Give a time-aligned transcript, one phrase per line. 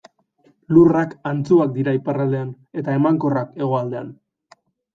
[0.77, 2.51] Lurrak antzuak dira iparraldean
[2.83, 4.13] eta emankorrak hegoaldean.